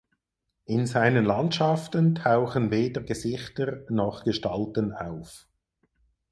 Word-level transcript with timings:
In 0.65 0.87
seinen 0.87 1.25
Landschaften 1.25 2.15
tauchen 2.15 2.71
weder 2.71 3.03
Gesichter 3.03 3.85
noch 3.89 4.23
Gestalten 4.23 4.93
auf. 4.93 5.47